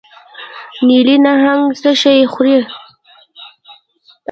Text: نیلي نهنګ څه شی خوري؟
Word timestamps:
نیلي 0.87 1.15
نهنګ 1.25 1.63
څه 1.81 1.91
شی 2.01 2.19
خوري؟ 2.31 2.57